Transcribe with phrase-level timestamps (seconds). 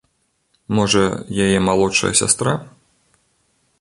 [0.77, 1.03] Можа,
[1.45, 2.53] яе малодшая сястра.